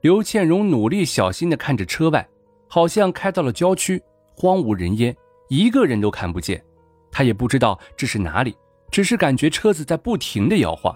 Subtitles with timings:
[0.00, 2.26] 刘倩荣努力小心的看着车外，
[2.68, 4.02] 好像开到了郊区，
[4.36, 5.16] 荒无人烟，
[5.48, 6.62] 一个人都看不见。
[7.10, 8.56] 她也不知道这是哪里，
[8.90, 10.94] 只是感觉车子在不停的摇晃。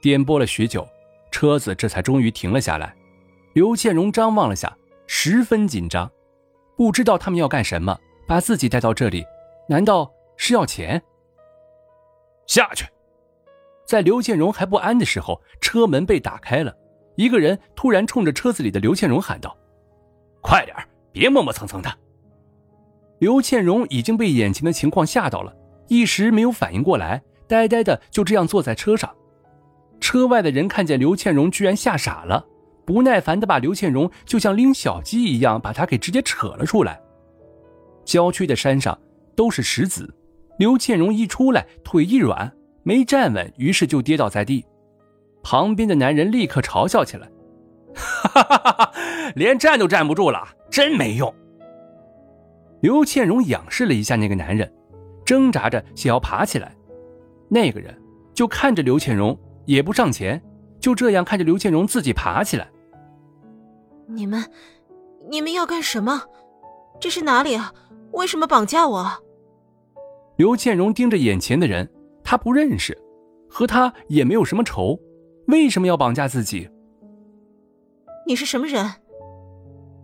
[0.00, 0.88] 颠簸了许久，
[1.30, 2.96] 车子这才终于停了下来。
[3.52, 4.74] 刘倩荣张望了下，
[5.06, 6.10] 十分紧张，
[6.76, 9.24] 不知道他们要干什么，把自己带到这里，
[9.68, 11.02] 难道是要钱？
[12.46, 12.86] 下去。
[13.84, 16.74] 在刘建荣还不安的时候，车门被打开了，
[17.20, 19.54] 一个人突然冲着车子里的刘倩荣喊道
[20.40, 20.74] ：“快点
[21.12, 21.98] 别磨磨蹭蹭的！”
[23.20, 25.54] 刘倩荣已经被眼前的情况吓到了，
[25.88, 29.14] 一时没有反应过来，呆呆的就这样坐在车上。
[30.00, 32.42] 车外的人看见刘倩荣居然吓傻了，
[32.86, 36.98] 不耐烦的把刘倩荣就像拎小鸡一样把他给直接扯了出来。
[38.02, 38.98] 郊区的山上
[39.36, 40.10] 都是石子，
[40.58, 42.50] 刘倩荣一出来腿一软。
[42.82, 44.64] 没站稳，于是就跌倒在地。
[45.42, 47.30] 旁边的男人立刻嘲笑起来
[47.94, 48.92] ：“哈哈哈哈
[49.34, 51.34] 连站都站不住了，真没用。”
[52.80, 54.72] 刘倩荣仰视了一下那个男人，
[55.24, 56.74] 挣扎着想要爬起来。
[57.48, 57.96] 那个人
[58.32, 60.40] 就看着刘倩荣，也不上前，
[60.78, 62.68] 就这样看着刘倩荣自己爬起来。
[64.06, 64.44] 你们，
[65.30, 66.22] 你们要干什么？
[67.00, 67.72] 这是哪里啊？
[68.12, 69.10] 为什么绑架我？
[70.36, 71.88] 刘倩荣盯着眼前的人。
[72.22, 72.96] 他不认识，
[73.48, 74.96] 和他也没有什么仇，
[75.50, 76.68] 为什么要绑架自己？
[78.26, 78.86] 你是什么人？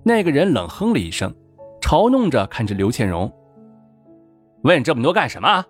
[0.03, 1.34] 那个人冷哼了一声，
[1.80, 3.33] 嘲弄着看着刘倩荣。
[4.62, 5.64] 问这么多干什么？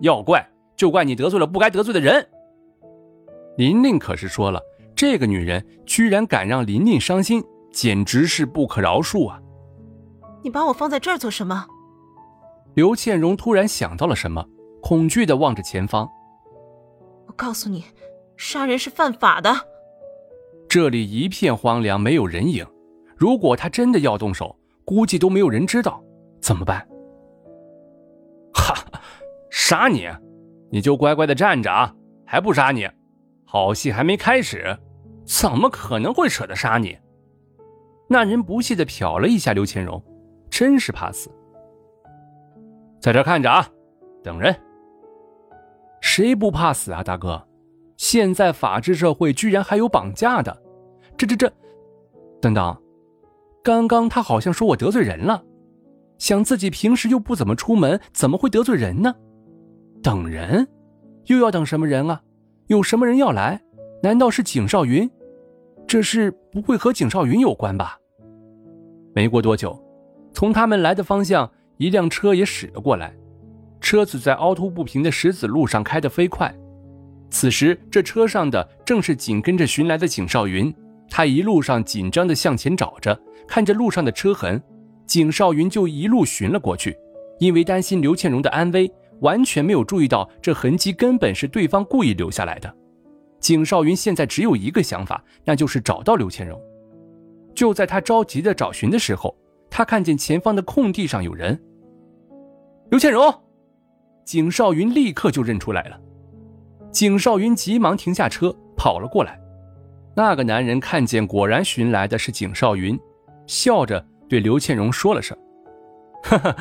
[0.00, 0.46] 要怪
[0.76, 2.26] 就怪你得罪了不该得罪的人。
[3.58, 4.60] 琳琳可是说了，
[4.96, 9.40] 这个女人居然敢让琳琳伤心，简直是不可饶恕啊！
[10.42, 11.66] 你把我放在这儿做什么？
[12.74, 14.44] 刘倩荣突然想到了什么。
[14.80, 16.08] 恐惧的望着前方。
[17.28, 17.84] 我告诉你，
[18.42, 19.54] 杀人是犯法的。
[20.68, 22.66] 这里一片荒凉，没有人影。
[23.16, 26.02] 如果他真的要动手，估计都没有人知道，
[26.40, 26.84] 怎么办？
[28.52, 28.74] 哈，
[29.48, 30.08] 杀你？
[30.72, 31.94] 你就乖乖的站着啊！
[32.26, 32.88] 还不杀你？
[33.44, 34.76] 好戏还没开始，
[35.24, 36.98] 怎么可能会舍得杀你？
[38.08, 40.02] 那人不屑的瞟了一下刘千荣，
[40.50, 41.30] 真是怕死。
[43.00, 43.68] 在这看着啊，
[44.20, 44.52] 等人。
[46.00, 47.40] 谁不怕死啊，大哥！
[48.02, 50.60] 现在法治社会居然还有绑架的，
[51.16, 51.48] 这这这……
[52.40, 52.76] 等等，
[53.62, 55.44] 刚刚他好像说我得罪人了，
[56.18, 59.14] 想自己平时又不怎么出门，怎么会得罪人呢？
[60.02, 60.66] 等人，
[61.26, 62.20] 又要等什么人啊？
[62.66, 63.62] 有什么人要来？
[64.02, 65.08] 难道是景少云？
[65.86, 67.96] 这事不会和景少云有关吧？
[69.14, 69.80] 没过多久，
[70.32, 73.16] 从他们来的方向，一辆车也驶了过来。
[73.80, 76.52] 车子在凹凸不平的石子路上开得飞快，
[77.32, 80.72] 此时这车上的正是紧跟着寻来的景少云。
[81.08, 84.62] 他一路上紧张地向前找着，看着路上的车痕，
[85.06, 86.96] 景少云就一路寻了过去。
[87.38, 92.72] 因为担心刘倩荣的安危，完全没有注意到这痕迹根本是对方故意留下来的。
[93.40, 96.60] 景少云现在只有一个想法，那就是找到刘倩荣。
[97.54, 99.34] 就在他着急地找寻的时候，
[99.70, 101.58] 他看见前方的空地上有人，
[102.90, 103.34] 刘倩荣。
[104.24, 105.98] 景少云立刻就认出来了，
[106.92, 109.40] 景少云急忙停下车，跑了过来。
[110.14, 112.98] 那个男人看见，果然寻来的是景少云，
[113.46, 115.36] 笑着对刘倩荣说了声
[116.22, 116.56] ：“哈哈，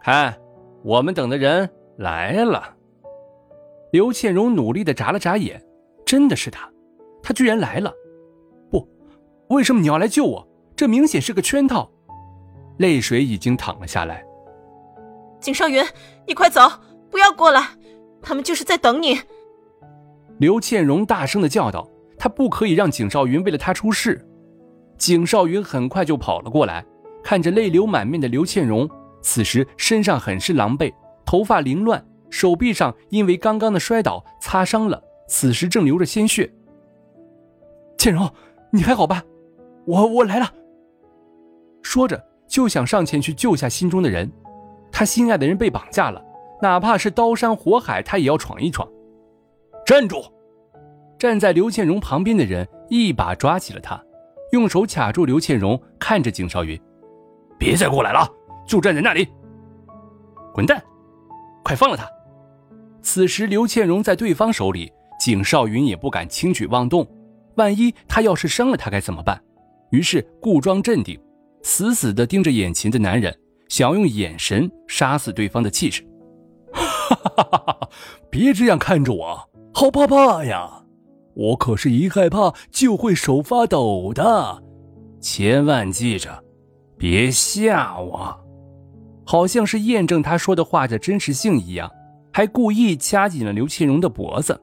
[0.00, 0.34] 看，
[0.82, 1.68] 我们等的人
[1.98, 2.74] 来了。”
[3.92, 5.62] 刘倩荣努力的眨了眨眼，
[6.06, 6.68] 真的是他，
[7.22, 7.92] 他居然来了！
[8.70, 8.88] 不，
[9.50, 10.48] 为什么你要来救我？
[10.74, 11.90] 这明显是个圈套！
[12.78, 14.24] 泪水已经淌了下来。
[15.40, 15.84] 景少云，
[16.26, 16.62] 你快走！
[17.10, 17.68] 不要过来！
[18.22, 19.20] 他们就是在等你。
[20.38, 21.88] 刘倩荣大声的叫道
[22.18, 24.26] ：“他不可以让景少云为了他出事。”
[24.98, 26.84] 景少云很快就跑了过来，
[27.22, 28.88] 看着泪流满面的刘倩荣，
[29.22, 30.92] 此时身上很是狼狈，
[31.24, 36.52] 头发凌乱，手臂上因为刚刚的摔倒擦伤了，此时正流着鲜血。
[37.98, 38.30] 倩荣，
[38.70, 39.22] 你还好吧？
[39.86, 40.52] 我我来了。
[41.82, 44.30] 说着就想上前去救下心中的人，
[44.90, 46.24] 他心爱的人被绑架了。
[46.62, 48.88] 哪怕是刀山火海，他也要闯一闯。
[49.84, 50.24] 站住！
[51.18, 54.02] 站在刘倩荣旁边的人一把抓起了他，
[54.52, 56.80] 用手卡住刘倩荣，看着景少云
[57.58, 58.26] ：“别再过来了，
[58.66, 59.28] 就站在那里。
[60.54, 60.82] 滚蛋，
[61.62, 62.08] 快放了他！”
[63.02, 64.90] 此时刘倩荣在对方手里，
[65.20, 67.06] 景少云也不敢轻举妄动，
[67.56, 69.38] 万一他要是伤了他该怎么办？
[69.90, 71.20] 于是故装镇定，
[71.62, 73.36] 死死地盯着眼前的男人，
[73.68, 76.02] 想要用眼神杀死对方的气势。
[76.72, 77.88] 哈哈哈哈哈！
[78.30, 80.84] 别这样看着我，好怕怕呀！
[81.34, 84.62] 我可是一害怕就会手发抖的，
[85.20, 86.44] 千万记着，
[86.96, 88.40] 别吓我。
[89.26, 91.90] 好像是验证他说的话的真实性一样，
[92.32, 94.58] 还故意掐紧了刘倩荣的脖子。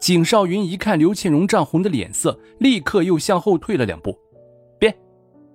[0.00, 4.18] 景少云一看刘倩荣涨红的脸色，立刻又向后退了两步。
[4.76, 4.92] 别，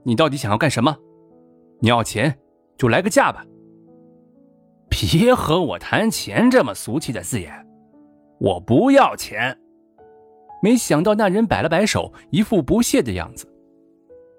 [0.03, 0.97] 你到底想要干什么？
[1.81, 2.39] 你要钱，
[2.77, 3.45] 就来个价吧。
[4.89, 7.67] 别和我谈钱这么俗气的字眼，
[8.41, 9.55] 我不要钱。
[10.63, 13.47] 没想到那人摆了摆手，一副不屑的样子。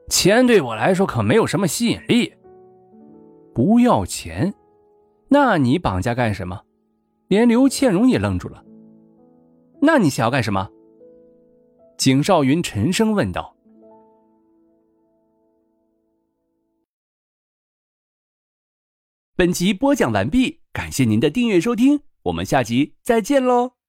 [0.08, 2.34] 钱对我来说可没有什么吸引力。
[3.54, 4.52] 不要钱？
[5.28, 6.62] 那你绑架干什么？
[7.28, 8.64] 连刘倩荣也愣住了。
[9.80, 10.68] 那你想要干什么？
[11.96, 13.56] 景少云沉声问道。
[19.36, 23.81] 本集播讲完毕，感谢您的订阅收听，我们下集再见喽。